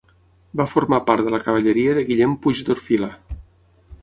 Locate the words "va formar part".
0.61-1.27